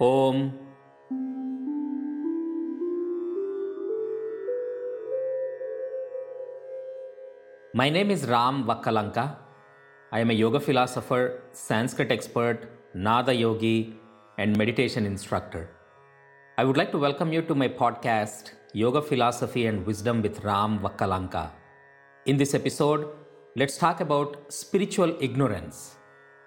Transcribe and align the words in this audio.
Om. 0.00 0.58
My 7.74 7.90
name 7.90 8.10
is 8.10 8.26
Ram 8.26 8.64
Vakkalanka. 8.64 9.36
I 10.10 10.20
am 10.20 10.30
a 10.30 10.32
yoga 10.32 10.58
philosopher, 10.58 11.42
Sanskrit 11.52 12.10
expert, 12.10 12.70
Nada 12.94 13.34
yogi, 13.34 13.94
and 14.38 14.56
meditation 14.56 15.04
instructor. 15.04 15.68
I 16.56 16.64
would 16.64 16.78
like 16.78 16.92
to 16.92 16.98
welcome 16.98 17.30
you 17.30 17.42
to 17.42 17.54
my 17.54 17.68
podcast, 17.68 18.52
Yoga 18.72 19.02
Philosophy 19.02 19.66
and 19.66 19.84
Wisdom 19.84 20.22
with 20.22 20.42
Ram 20.42 20.78
Vakkalanka. 20.78 21.50
In 22.24 22.38
this 22.38 22.54
episode, 22.54 23.06
let's 23.54 23.76
talk 23.76 24.00
about 24.00 24.50
spiritual 24.50 25.14
ignorance. 25.20 25.96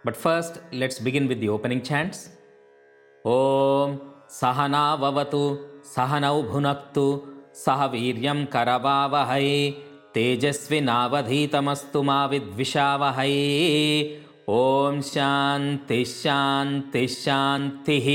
But 0.04 0.18
first, 0.18 0.58
let's 0.72 0.98
begin 0.98 1.28
with 1.28 1.40
the 1.40 1.50
opening 1.50 1.84
chants. 1.84 2.30
ॐ 3.32 3.92
सहना 4.38 4.84
ववतु 5.02 5.44
सहनौ 5.90 6.42
भुनक्तु 6.48 7.04
सह 7.60 7.84
वीर्यं 7.92 8.40
करवावहै 8.56 9.46
तेजस्विनावधीतमस्तु 10.16 12.02
मा 12.10 12.18
विद्विषावहै 12.34 13.30
ॐ 14.56 15.00
शान्तिः 15.12 16.04
शान्तिः 16.12 17.08
शान्तिः 17.24 18.10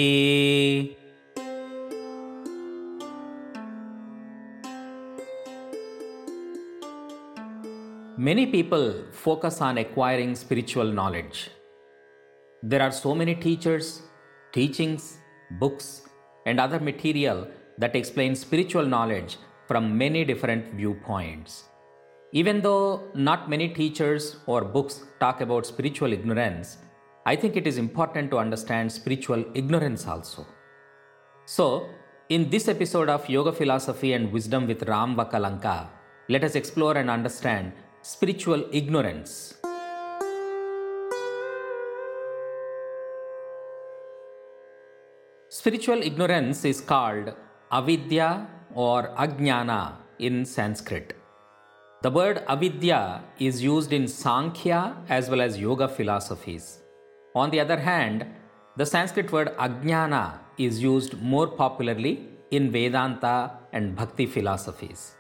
Many 8.29 8.47
people 8.47 9.05
focus 9.13 9.61
on 9.63 9.79
acquiring 9.79 10.35
spiritual 10.35 10.93
knowledge. 10.93 11.51
There 12.63 12.83
are 12.83 12.91
so 12.91 13.15
many 13.15 13.37
teachers, 13.37 14.03
teachings, 14.53 15.19
books, 15.53 16.03
and 16.47 16.59
other 16.59 16.81
material 16.81 17.47
that 17.79 17.95
explain 17.95 18.35
spiritual 18.35 18.85
knowledge 18.85 19.37
from 19.67 19.97
many 19.97 20.25
different 20.25 20.75
viewpoints. 20.75 21.65
Even 22.33 22.61
though 22.61 23.11
not 23.15 23.49
many 23.49 23.69
teachers 23.69 24.37
or 24.47 24.63
books 24.63 25.05
talk 25.21 25.41
about 25.41 25.67
spiritual 25.67 26.13
ignorance, 26.13 26.79
I 27.27 27.37
think 27.37 27.57
it 27.57 27.67
is 27.67 27.79
important 27.79 28.31
to 28.31 28.39
understand 28.39 28.91
spiritual 28.91 29.45
ignorance 29.55 30.07
also. 30.07 30.47
So, 31.45 31.89
in 32.29 32.51
this 32.51 32.69
episode 32.69 33.09
of 33.09 33.29
Yoga 33.29 33.53
Philosophy 33.53 34.13
and 34.13 34.33
Wisdom 34.33 34.67
with 34.67 34.83
Ram 34.83 35.17
Vakkalanka, 35.17 35.89
let 36.29 36.45
us 36.45 36.55
explore 36.55 36.97
and 36.97 37.11
understand 37.11 37.73
spiritual 38.03 38.67
ignorance. 38.73 39.58
Spiritual 45.51 46.03
ignorance 46.03 46.67
is 46.67 46.83
called 46.83 47.33
avidya 47.73 48.47
or 48.75 49.15
ajnana 49.17 49.95
in 50.19 50.45
Sanskrit. 50.45 51.15
The 52.03 52.11
word 52.11 52.45
avidya 52.47 53.23
is 53.39 53.63
used 53.63 53.95
in 53.95 54.09
Sankhya 54.09 54.95
as 55.09 55.31
well 55.31 55.41
as 55.41 55.59
yoga 55.59 55.89
philosophies. 55.89 56.81
On 57.35 57.49
the 57.49 57.61
other 57.61 57.79
hand, 57.79 58.27
the 58.77 58.85
Sanskrit 58.85 59.33
word 59.33 59.57
ajnana 59.57 60.39
is 60.59 60.83
used 60.83 61.19
more 61.23 61.47
popularly 61.47 62.29
in 62.51 62.71
Vedanta 62.71 63.53
and 63.73 63.97
Bhakti 63.97 64.27
philosophies. 64.27 65.15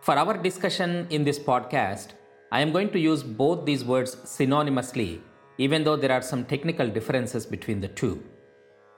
For 0.00 0.18
our 0.18 0.36
discussion 0.36 1.06
in 1.10 1.22
this 1.22 1.38
podcast, 1.38 2.08
I 2.50 2.60
am 2.60 2.72
going 2.72 2.90
to 2.90 2.98
use 2.98 3.22
both 3.22 3.64
these 3.64 3.84
words 3.84 4.16
synonymously, 4.16 5.20
even 5.58 5.84
though 5.84 5.96
there 5.96 6.10
are 6.10 6.22
some 6.22 6.44
technical 6.44 6.88
differences 6.88 7.46
between 7.46 7.80
the 7.80 7.88
two. 7.88 8.20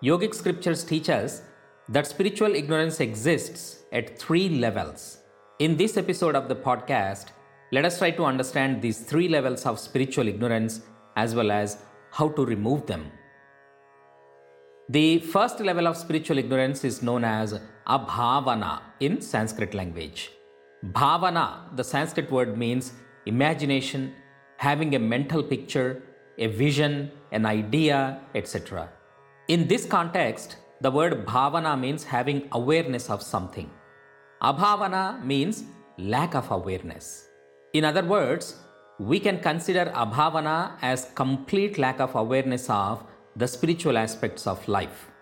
Yogic 0.04 0.34
scriptures 0.34 0.84
teach 0.84 1.08
us 1.08 1.40
that 1.88 2.06
spiritual 2.06 2.54
ignorance 2.54 3.00
exists 3.00 3.78
at 3.92 4.18
three 4.18 4.50
levels. 4.50 5.22
In 5.58 5.78
this 5.78 5.96
episode 5.96 6.36
of 6.36 6.48
the 6.50 6.54
podcast, 6.54 7.28
let 7.72 7.86
us 7.86 7.96
try 7.96 8.10
to 8.10 8.24
understand 8.24 8.82
these 8.82 8.98
three 9.00 9.26
levels 9.26 9.64
of 9.64 9.80
spiritual 9.80 10.28
ignorance 10.28 10.82
as 11.16 11.34
well 11.34 11.50
as 11.50 11.78
how 12.10 12.28
to 12.28 12.44
remove 12.44 12.84
them. 12.86 13.10
The 14.90 15.20
first 15.20 15.60
level 15.60 15.88
of 15.88 15.96
spiritual 15.96 16.36
ignorance 16.36 16.84
is 16.84 17.02
known 17.02 17.24
as 17.24 17.58
abhavana 17.86 18.82
in 19.00 19.22
Sanskrit 19.22 19.72
language. 19.72 20.30
Bhavana, 20.84 21.74
the 21.74 21.82
Sanskrit 21.82 22.30
word 22.30 22.58
means 22.58 22.92
imagination, 23.24 24.12
having 24.58 24.94
a 24.94 24.98
mental 24.98 25.42
picture, 25.42 26.02
a 26.36 26.48
vision, 26.48 27.10
an 27.32 27.46
idea, 27.46 28.20
etc. 28.34 28.90
In 29.48 29.68
this 29.68 29.86
context, 29.86 30.56
the 30.80 30.90
word 30.90 31.24
bhavana 31.24 31.78
means 31.78 32.02
having 32.02 32.48
awareness 32.50 33.08
of 33.08 33.22
something. 33.22 33.70
Abhavana 34.42 35.24
means 35.24 35.62
lack 35.98 36.34
of 36.34 36.50
awareness. 36.50 37.28
In 37.72 37.84
other 37.84 38.02
words, 38.02 38.56
we 38.98 39.20
can 39.20 39.38
consider 39.38 39.84
abhavana 39.94 40.72
as 40.82 41.12
complete 41.14 41.78
lack 41.78 42.00
of 42.00 42.16
awareness 42.16 42.68
of 42.68 43.04
the 43.36 43.46
spiritual 43.46 43.96
aspects 43.96 44.48
of 44.48 44.66
life. 44.66 45.12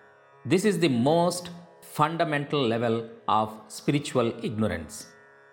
This 0.43 0.65
is 0.65 0.79
the 0.79 0.89
most 0.89 1.51
fundamental 1.83 2.67
level 2.67 3.07
of 3.27 3.53
spiritual 3.67 4.33
ignorance. 4.43 5.05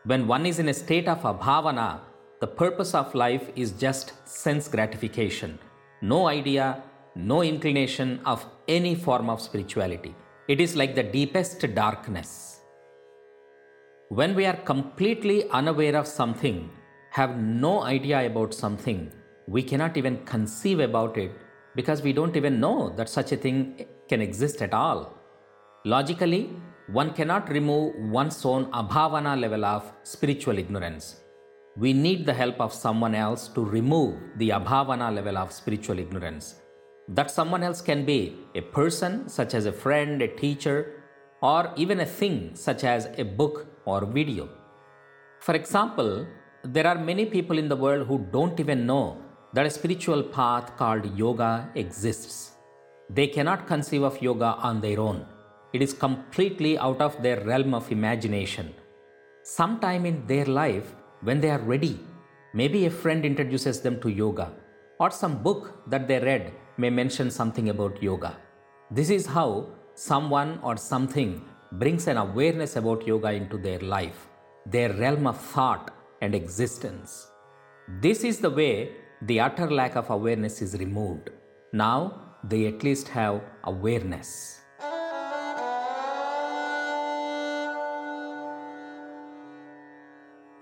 When 0.05 0.27
one 0.27 0.47
is 0.47 0.59
in 0.59 0.71
a 0.71 0.75
state 0.75 1.09
of 1.09 1.21
abhavana, 1.25 2.00
the 2.41 2.47
purpose 2.47 2.94
of 2.94 3.15
life 3.15 3.50
is 3.55 3.72
just 3.72 4.15
sense 4.27 4.66
gratification, 4.66 5.59
no 6.00 6.27
idea, 6.27 6.82
no 7.15 7.43
inclination 7.43 8.21
of 8.25 8.47
any 8.69 8.95
form 8.95 9.28
of 9.28 9.41
spirituality. 9.41 10.15
It 10.49 10.61
is 10.61 10.75
like 10.77 10.95
the 10.95 11.03
deepest 11.03 11.61
darkness. 11.75 12.61
When 14.09 14.34
we 14.34 14.47
are 14.47 14.56
completely 14.56 15.49
unaware 15.50 15.97
of 15.97 16.06
something, 16.06 16.71
have 17.11 17.37
no 17.39 17.83
idea 17.83 18.27
about 18.27 18.55
something, 18.55 19.12
we 19.47 19.62
cannot 19.62 19.97
even 19.97 20.25
conceive 20.25 20.81
about 20.81 21.19
it 21.19 21.33
because 21.75 22.03
we 22.03 22.12
don't 22.12 22.37
even 22.37 22.61
know 22.61 22.95
that 22.97 23.09
such 23.09 23.33
a 23.33 23.37
thing 23.37 23.87
can 24.09 24.21
exist 24.21 24.62
at 24.62 24.75
all. 24.75 25.19
Logically, 25.84 26.50
one 26.89 27.12
cannot 27.12 27.49
remove 27.50 27.94
one's 28.11 28.44
own 28.44 28.67
abhavana 28.73 29.39
level 29.41 29.65
of 29.65 29.93
spiritual 30.03 30.59
ignorance. 30.59 31.21
We 31.77 31.93
need 31.93 32.27
the 32.27 32.34
help 32.34 32.61
of 32.61 32.73
someone 32.73 33.15
else 33.15 33.49
to 33.49 33.65
remove 33.65 34.19
the 34.37 34.50
abhavana 34.50 35.15
level 35.15 35.39
of 35.39 35.53
spiritual 35.53 35.99
ignorance. 35.99 36.56
That 37.17 37.31
someone 37.31 37.62
else 37.62 37.83
can 37.83 38.06
be 38.06 38.37
a 38.55 38.62
person, 38.62 39.28
such 39.28 39.53
as 39.53 39.67
a 39.67 39.73
friend, 39.73 40.23
a 40.23 40.28
teacher, 40.28 40.78
or 41.43 41.71
even 41.77 42.00
a 42.00 42.06
thing, 42.06 42.37
such 42.55 42.84
as 42.84 43.09
a 43.19 43.25
book 43.25 43.67
or 43.84 44.06
video. 44.06 44.49
For 45.41 45.55
example, 45.55 46.27
there 46.65 46.87
are 46.87 46.99
many 47.11 47.27
people 47.27 47.59
in 47.59 47.69
the 47.69 47.77
world 47.77 48.06
who 48.06 48.27
don't 48.37 48.59
even 48.59 48.87
know 48.87 49.19
that 49.53 49.67
a 49.67 49.71
spiritual 49.71 50.23
path 50.23 50.77
called 50.78 51.05
yoga 51.19 51.69
exists. 51.75 52.53
They 53.11 53.27
cannot 53.27 53.67
conceive 53.67 54.05
of 54.05 54.23
yoga 54.23 54.56
on 54.69 54.81
their 54.81 54.99
own. 54.99 55.27
It 55.75 55.83
is 55.83 55.93
completely 55.93 56.79
out 56.79 57.03
of 57.03 57.23
their 57.23 57.41
realm 57.44 57.75
of 57.75 57.93
imagination. 57.93 58.73
Sometime 59.43 60.06
in 60.06 60.27
their 60.27 60.47
life, 60.47 60.94
when 61.21 61.41
they 61.43 61.50
are 61.50 61.59
ready, 61.75 62.00
maybe 62.55 62.87
a 62.87 62.91
friend 62.91 63.27
introduces 63.27 63.81
them 63.83 64.00
to 64.00 64.09
yoga, 64.09 64.53
or 64.99 65.11
some 65.11 65.43
book 65.43 65.91
that 65.91 66.09
they 66.09 66.21
read 66.21 66.53
may 66.82 66.91
mention 66.91 67.28
something 67.31 67.69
about 67.72 68.03
yoga. 68.03 68.32
This 68.91 69.10
is 69.16 69.25
how 69.37 69.48
someone 69.94 70.59
or 70.62 70.76
something 70.76 71.31
brings 71.82 72.06
an 72.12 72.16
awareness 72.16 72.72
about 72.81 73.06
yoga 73.06 73.31
into 73.41 73.59
their 73.66 73.82
life, 73.97 74.26
their 74.75 74.93
realm 75.03 75.26
of 75.32 75.38
thought 75.53 75.93
and 76.22 76.34
existence. 76.34 77.28
This 78.06 78.25
is 78.31 78.38
the 78.47 78.50
way 78.50 78.75
the 79.31 79.38
utter 79.47 79.70
lack 79.70 79.94
of 80.00 80.10
awareness 80.10 80.60
is 80.66 80.75
removed. 80.84 81.31
Now 81.72 81.98
they 82.50 82.66
at 82.66 82.82
least 82.82 83.06
have 83.09 83.40
awareness. 83.64 84.58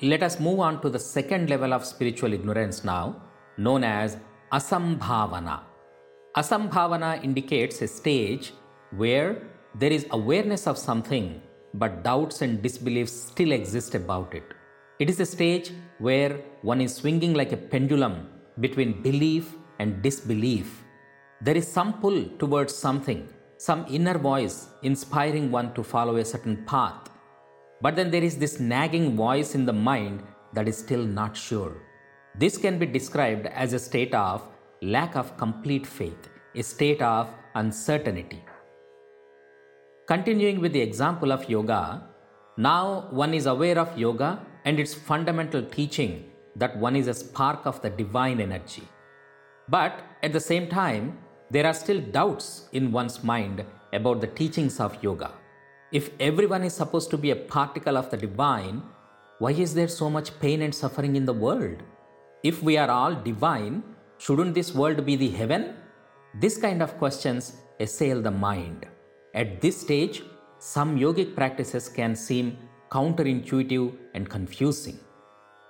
Let 0.03 0.23
us 0.29 0.39
move 0.39 0.61
on 0.61 0.83
to 0.83 0.91
the 0.91 0.99
second 0.99 1.49
level 1.49 1.73
of 1.73 1.85
spiritual 1.85 2.33
ignorance 2.33 2.85
now, 2.85 3.05
known 3.57 3.85
as 3.85 4.17
asambhavana. 4.53 5.70
Asambhavana 6.37 7.25
indicates 7.25 7.83
a 7.83 7.89
stage 7.89 8.53
where 8.93 9.43
there 9.75 9.91
is 9.91 10.07
awareness 10.13 10.69
of 10.69 10.79
something, 10.79 11.43
but 11.75 12.05
doubts 12.05 12.41
and 12.43 12.63
disbeliefs 12.63 13.13
still 13.13 13.51
exist 13.51 13.97
about 13.97 14.33
it. 14.33 14.45
It 15.01 15.11
is 15.11 15.19
a 15.19 15.27
stage 15.27 15.73
where 15.99 16.41
one 16.63 16.81
is 16.81 16.95
swinging 16.95 17.35
like 17.35 17.51
a 17.51 17.57
pendulum 17.57 18.29
between 18.61 19.03
belief 19.03 19.57
and 19.81 20.03
disbelief. 20.03 20.85
There 21.41 21.57
is 21.57 21.67
some 21.67 21.95
pull 21.95 22.25
towards 22.39 22.77
something, 22.77 23.29
some 23.57 23.85
inner 23.89 24.17
voice 24.17 24.69
inspiring 24.83 25.51
one 25.51 25.75
to 25.75 25.83
follow 25.83 26.17
a 26.17 26.25
certain 26.25 26.65
path. 26.65 27.11
But 27.81 27.97
then 27.97 28.13
there 28.13 28.23
is 28.23 28.37
this 28.37 28.61
nagging 28.61 29.17
voice 29.17 29.57
in 29.57 29.67
the 29.67 29.73
mind 29.73 30.23
that 30.53 30.69
is 30.69 30.79
still 30.79 31.03
not 31.03 31.37
sure. 31.37 31.83
This 32.39 32.57
can 32.57 32.79
be 32.79 32.87
described 32.87 33.47
as 33.47 33.73
a 33.73 33.81
state 33.81 34.15
of 34.15 34.47
lack 34.83 35.15
of 35.15 35.37
complete 35.37 35.87
faith, 35.87 36.31
a 36.55 36.63
state 36.63 37.03
of 37.03 37.29
uncertainty. 37.55 38.43
Continuing 40.09 40.59
with 40.59 40.73
the 40.73 40.81
example 40.81 41.33
of 41.33 41.51
yoga, 41.51 42.03
now 42.57 43.07
one 43.11 43.35
is 43.35 43.45
aware 43.45 43.79
of 43.79 43.99
yoga 43.99 44.41
and 44.65 44.81
its 44.81 44.95
fundamental 44.95 45.63
teaching 45.63 46.31
that 46.57 46.75
one 46.79 46.97
is 46.97 47.09
a 47.09 47.15
spark 47.15 47.67
of 47.67 47.83
the 47.83 47.91
divine 47.91 48.41
energy. 48.41 48.83
But 49.69 50.01
at 50.23 50.33
the 50.33 50.41
same 50.41 50.67
time, 50.67 51.19
there 51.51 51.67
are 51.67 51.75
still 51.75 52.01
doubts 52.01 52.69
in 52.73 52.91
one's 52.91 53.23
mind 53.23 53.63
about 53.93 54.23
the 54.23 54.29
teachings 54.29 54.81
of 54.81 55.03
yoga. 55.03 55.33
If 55.93 56.11
everyone 56.19 56.65
is 56.65 56.73
supposed 56.73 57.11
to 57.11 57.19
be 57.19 57.33
a 57.33 57.37
particle 57.37 57.99
of 57.99 58.11
the 58.11 58.17
divine, 58.17 58.83
why 59.41 59.51
is 59.51 59.75
there 59.75 59.89
so 59.89 60.09
much 60.09 60.39
pain 60.41 60.63
and 60.63 60.75
suffering 60.75 61.17
in 61.17 61.27
the 61.27 61.35
world? 61.35 61.83
If 62.43 62.63
we 62.63 62.79
are 62.79 62.91
all 62.91 63.15
divine, 63.15 63.83
shouldn't 64.25 64.55
this 64.55 64.75
world 64.75 65.05
be 65.07 65.17
the 65.17 65.31
heaven? 65.31 65.63
This 66.43 66.57
kind 66.59 66.83
of 66.83 66.99
questions 66.99 67.57
assail 67.85 68.21
the 68.21 68.31
mind. 68.31 68.87
At 69.35 69.61
this 69.63 69.81
stage, 69.81 70.23
some 70.59 70.99
yogic 70.99 71.35
practices 71.35 71.89
can 71.89 72.15
seem 72.15 72.59
counterintuitive 72.91 73.97
and 74.15 74.29
confusing. 74.29 74.99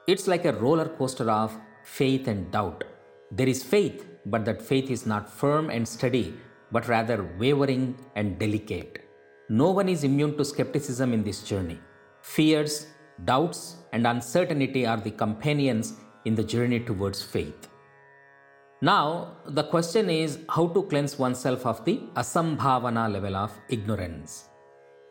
It's 0.08 0.26
like 0.26 0.46
a 0.46 0.52
roller 0.52 0.88
coaster 0.88 1.30
of 1.30 1.56
faith 1.84 2.26
and 2.26 2.50
doubt. 2.50 2.82
There 3.30 3.48
is 3.48 3.62
faith, 3.62 4.04
but 4.26 4.44
that 4.46 4.60
faith 4.60 4.90
is 4.90 5.06
not 5.06 5.32
firm 5.32 5.70
and 5.70 5.86
steady, 5.86 6.34
but 6.72 6.88
rather 6.88 7.30
wavering 7.38 7.96
and 8.16 8.36
delicate. 8.36 9.04
No 9.48 9.70
one 9.70 9.88
is 9.88 10.02
immune 10.02 10.36
to 10.38 10.44
skepticism 10.44 11.12
in 11.12 11.22
this 11.22 11.44
journey. 11.44 11.78
Fears, 12.22 12.88
doubts, 13.24 13.76
and 13.92 14.06
uncertainty 14.08 14.86
are 14.86 14.96
the 14.96 15.12
companions 15.12 15.94
in 16.24 16.34
the 16.34 16.44
journey 16.44 16.80
towards 16.80 17.22
faith. 17.22 17.68
Now, 18.82 19.36
the 19.44 19.64
question 19.64 20.08
is 20.08 20.38
how 20.48 20.68
to 20.68 20.82
cleanse 20.84 21.18
oneself 21.18 21.66
of 21.66 21.84
the 21.84 22.00
asambhavana 22.14 23.12
level 23.12 23.36
of 23.36 23.52
ignorance. 23.68 24.48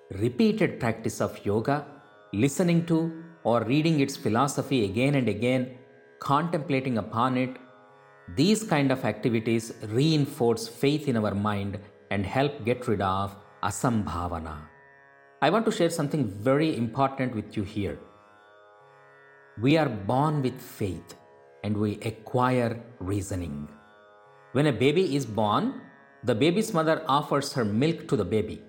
Repeated 0.09 0.79
practice 0.79 1.21
of 1.21 1.45
yoga, 1.45 1.85
listening 2.33 2.87
to 2.87 3.23
or 3.43 3.63
reading 3.65 3.99
its 3.99 4.17
philosophy 4.17 4.85
again 4.85 5.13
and 5.13 5.29
again, 5.29 5.77
contemplating 6.19 6.97
upon 6.97 7.37
it, 7.37 7.57
these 8.35 8.63
kind 8.63 8.91
of 8.91 9.05
activities 9.05 9.71
reinforce 9.89 10.67
faith 10.67 11.07
in 11.07 11.15
our 11.15 11.35
mind 11.35 11.77
and 12.09 12.25
help 12.25 12.65
get 12.65 12.87
rid 12.87 13.01
of 13.01 13.35
asambhavana. 13.61 14.57
I 15.43 15.51
want 15.51 15.65
to 15.65 15.71
share 15.71 15.91
something 15.91 16.27
very 16.27 16.75
important 16.75 17.35
with 17.35 17.55
you 17.55 17.61
here. 17.61 17.99
We 19.61 19.77
are 19.77 19.89
born 19.89 20.41
with 20.41 20.59
faith 20.59 21.18
and 21.63 21.75
we 21.75 21.99
acquire 22.01 22.81
reasoning. 22.99 23.67
When 24.53 24.67
a 24.67 24.73
baby 24.73 25.15
is 25.15 25.25
born, 25.25 25.81
the 26.23 26.35
baby's 26.35 26.73
mother 26.73 27.03
offers 27.07 27.53
her 27.53 27.65
milk 27.65 28.07
to 28.07 28.15
the 28.15 28.25
baby. 28.25 28.61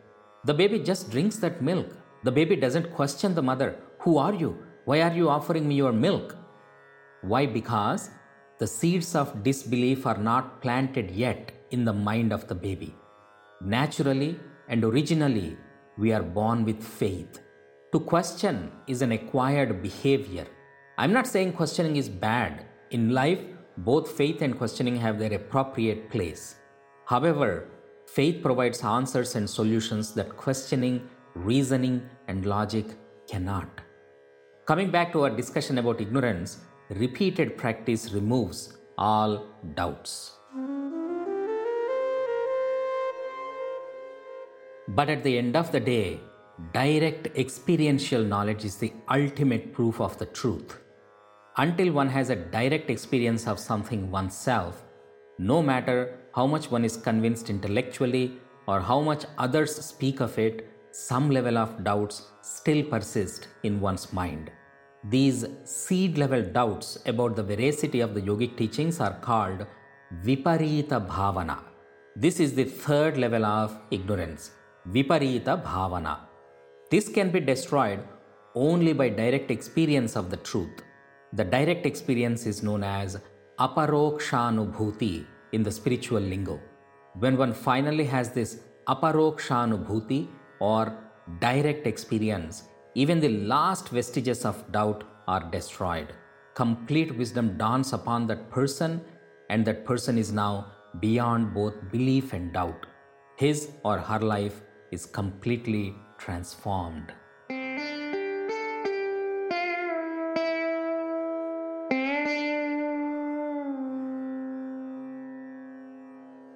The 0.45 0.55
baby 0.55 0.79
just 0.79 1.11
drinks 1.11 1.37
that 1.37 1.63
milk. 1.63 1.89
The 2.23 2.33
baby 2.33 2.57
doesn't 2.57 2.93
question 2.93 3.35
the 3.35 3.43
mother, 3.43 3.77
Who 4.01 4.19
are 4.19 4.35
you? 4.35 4.59
Why 4.85 5.03
are 5.03 5.13
you 5.13 5.29
offering 5.29 5.67
me 5.69 5.75
your 5.75 5.93
milk? 5.93 6.37
Why? 7.23 7.47
Because 7.47 8.11
the 8.59 8.67
seeds 8.67 9.15
of 9.15 9.43
disbelief 9.43 10.07
are 10.07 10.17
not 10.19 10.61
planted 10.63 11.11
yet 11.11 11.53
in 11.71 11.85
the 11.85 11.93
mind 11.93 12.33
of 12.33 12.47
the 12.47 12.55
baby. 12.55 12.95
Naturally 13.61 14.39
and 14.69 14.85
originally, 14.85 15.57
we 15.99 16.13
are 16.13 16.23
born 16.23 16.65
with 16.65 16.83
faith. 16.83 17.41
To 17.93 18.01
question 18.01 18.71
is 18.87 19.03
an 19.03 19.13
acquired 19.13 19.83
behavior. 19.83 20.47
I'm 20.97 21.13
not 21.13 21.27
saying 21.27 21.55
questioning 21.55 21.97
is 21.97 22.09
bad. 22.09 22.67
In 22.91 23.11
life, 23.11 23.39
both 23.77 24.11
faith 24.11 24.43
and 24.43 24.59
questioning 24.59 24.97
have 24.97 25.21
their 25.21 25.33
appropriate 25.33 26.11
place. 26.11 26.57
However, 27.05 27.69
faith 28.07 28.43
provides 28.43 28.83
answers 28.83 29.37
and 29.37 29.49
solutions 29.49 30.13
that 30.15 30.37
questioning, 30.37 31.09
reasoning, 31.37 32.03
and 32.27 32.45
logic 32.45 32.87
cannot. 33.29 33.69
Coming 34.67 34.91
back 34.91 35.13
to 35.13 35.23
our 35.23 35.31
discussion 35.31 35.79
about 35.79 36.01
ignorance, 36.01 36.59
repeated 36.91 37.57
practice 37.57 38.11
removes 38.11 38.77
all 38.99 39.47
doubts. 39.75 40.33
But 44.89 45.09
at 45.09 45.23
the 45.23 45.39
end 45.39 45.55
of 45.55 45.71
the 45.71 45.79
day, 45.79 46.21
direct 46.75 47.29
experiential 47.39 48.25
knowledge 48.25 48.65
is 48.65 48.79
the 48.79 48.93
ultimate 49.09 49.73
proof 49.73 50.01
of 50.01 50.19
the 50.19 50.27
truth. 50.27 50.77
Until 51.57 51.93
one 51.93 52.09
has 52.09 52.31
a 52.31 52.37
direct 52.37 52.91
experience 52.91 53.49
of 53.49 53.59
something 53.59 54.11
oneself, 54.11 54.85
no 55.39 55.61
matter 55.63 56.19
how 56.35 56.47
much 56.47 56.71
one 56.71 56.85
is 56.85 56.97
convinced 56.97 57.51
intellectually 57.51 58.39
or 58.69 58.81
how 58.81 59.01
much 59.01 59.25
others 59.37 59.75
speak 59.75 60.21
of 60.21 60.39
it, 60.39 60.69
some 60.93 61.29
level 61.31 61.59
of 61.59 61.83
doubts 61.83 62.23
still 62.43 62.85
persist 62.85 63.49
in 63.65 63.81
one's 63.81 64.13
mind. 64.13 64.51
These 65.05 65.47
seed 65.65 66.19
level 66.19 66.43
doubts 66.43 66.99
about 67.07 67.35
the 67.35 67.43
veracity 67.43 68.01
of 68.01 68.15
the 68.15 68.21
yogic 68.21 68.57
teachings 68.57 69.01
are 69.01 69.15
called 69.15 69.67
Viparita 70.25 71.05
Bhavana. 71.07 71.59
This 72.15 72.39
is 72.39 72.55
the 72.55 72.65
third 72.65 73.17
level 73.17 73.45
of 73.45 73.77
ignorance, 73.91 74.53
Viparita 74.89 75.63
Bhavana. 75.65 76.19
This 76.91 77.09
can 77.09 77.31
be 77.31 77.41
destroyed 77.41 78.01
only 78.55 78.93
by 78.93 79.09
direct 79.09 79.51
experience 79.51 80.17
of 80.17 80.31
the 80.31 80.37
truth. 80.37 80.83
The 81.33 81.45
direct 81.45 81.87
experience 81.87 82.45
is 82.45 82.63
known 82.63 82.83
as 82.83 83.21
Aparokshanubhuti 83.59 85.25
in 85.53 85.63
the 85.63 85.71
spiritual 85.71 86.21
lingo. 86.21 86.61
When 87.19 87.37
one 87.37 87.53
finally 87.53 88.05
has 88.05 88.31
this 88.31 88.61
Aparokshanubhuti 88.89 90.29
or 90.59 90.97
direct 91.41 91.87
experience, 91.87 92.65
even 92.95 93.21
the 93.21 93.29
last 93.29 93.91
vestiges 93.91 94.45
of 94.45 94.73
doubt 94.73 95.05
are 95.29 95.49
destroyed. 95.51 96.13
Complete 96.55 97.17
wisdom 97.17 97.57
dawns 97.57 97.93
upon 97.93 98.27
that 98.27 98.51
person, 98.51 99.01
and 99.51 99.65
that 99.65 99.85
person 99.85 100.19
is 100.19 100.33
now 100.33 100.73
beyond 100.99 101.55
both 101.55 101.75
belief 101.93 102.33
and 102.33 102.53
doubt. 102.53 102.87
His 103.37 103.71
or 103.85 103.99
her 103.99 104.19
life 104.19 104.63
is 104.91 105.07
completely 105.07 105.95
transformed. 106.19 107.13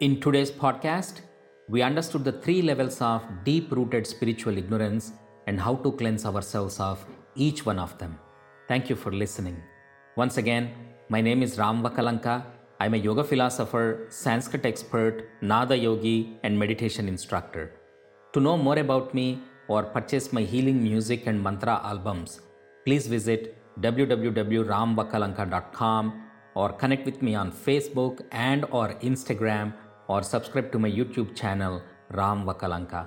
In 0.01 0.21
today's 0.21 0.51
podcast, 0.51 1.21
we 1.69 1.81
understood 1.81 2.25
the 2.25 2.33
three 2.33 2.63
levels 2.63 3.01
of 3.01 3.23
deep 3.45 3.71
rooted 3.71 4.09
spiritual 4.09 4.59
ignorance 4.59 5.13
and 5.47 5.61
how 5.61 5.77
to 5.77 5.93
cleanse 5.93 6.27
ourselves 6.27 6.81
of 6.81 7.07
each 7.37 7.65
one 7.65 7.79
of 7.79 7.97
them. 7.99 8.19
Thank 8.67 8.91
you 8.91 8.97
for 8.97 9.13
listening. 9.13 9.63
Once 10.17 10.37
again, 10.37 10.73
my 11.11 11.21
name 11.21 11.45
is 11.45 11.59
Ram 11.59 11.81
Vakkalanka. 11.81 12.43
I'm 12.81 12.95
a 12.95 12.97
yoga 12.97 13.23
philosopher, 13.23 14.07
Sanskrit 14.09 14.67
expert, 14.67 15.29
Nada 15.41 15.79
yogi, 15.79 16.41
and 16.43 16.59
meditation 16.59 17.07
instructor. 17.07 17.71
To 18.33 18.41
know 18.41 18.57
more 18.57 18.81
about 18.81 19.15
me 19.15 19.45
or 19.69 19.85
purchase 19.85 20.33
my 20.33 20.43
healing 20.43 20.83
music 20.83 21.29
and 21.29 21.41
mantra 21.41 21.81
albums, 21.85 22.41
please 22.85 23.07
visit 23.07 23.57
www.ramvakkalanka.com 23.81 26.21
or 26.57 26.73
connect 26.73 27.05
with 27.05 27.23
me 27.23 27.37
on 27.37 27.53
Facebook 27.53 28.23
and 28.33 28.65
or 28.73 28.95
Instagram 28.95 29.73
or 30.09 30.23
subscribe 30.23 30.71
to 30.73 30.79
my 30.79 30.91
YouTube 30.91 31.35
channel 31.35 31.83
Ram 32.11 32.45
Vakkalanka. 32.45 33.07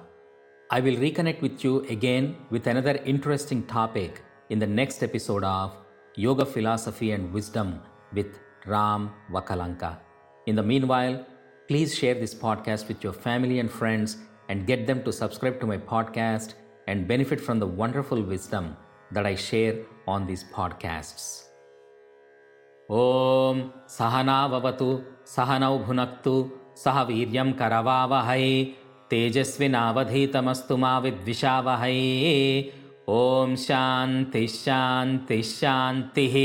I 0.69 0.79
will 0.79 0.95
reconnect 0.95 1.41
with 1.41 1.63
you 1.63 1.85
again 1.85 2.35
with 2.49 2.67
another 2.67 2.99
interesting 3.05 3.65
topic 3.65 4.21
in 4.49 4.59
the 4.59 4.67
next 4.67 5.03
episode 5.03 5.43
of 5.43 5.75
Yoga 6.15 6.45
Philosophy 6.45 7.11
and 7.11 7.31
Wisdom 7.31 7.81
with 8.13 8.39
Ram 8.65 9.11
Vakkalanka. 9.31 9.97
In 10.45 10.55
the 10.55 10.63
meanwhile, 10.63 11.25
please 11.67 11.95
share 11.95 12.15
this 12.15 12.33
podcast 12.33 12.87
with 12.87 13.03
your 13.03 13.13
family 13.13 13.59
and 13.59 13.71
friends 13.71 14.17
and 14.49 14.65
get 14.65 14.87
them 14.87 15.03
to 15.03 15.11
subscribe 15.11 15.59
to 15.59 15.67
my 15.67 15.77
podcast 15.77 16.53
and 16.87 17.07
benefit 17.07 17.39
from 17.39 17.59
the 17.59 17.67
wonderful 17.67 18.21
wisdom 18.21 18.75
that 19.11 19.25
I 19.25 19.35
share 19.35 19.75
on 20.07 20.25
these 20.25 20.45
podcasts. 20.53 21.43
ॐ 22.89 23.57
सहनाववतु 23.89 24.89
सहनौ 25.27 25.77
भुनक्तु 25.87 26.33
सह 26.83 26.97
वीर्यं 27.09 27.49
करवावहै 27.59 28.47
तेजस्विनावधीतमस्तु 29.11 30.77
मा 30.83 30.93
विद्विषावहै। 31.05 31.97
ॐ 33.09 33.55
शान्तिः 33.65 34.47
शान्तिः 34.53 35.41
शान्तिः 35.49 36.35